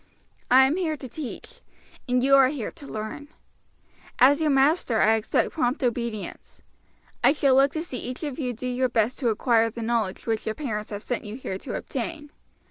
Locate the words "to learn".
2.71-3.27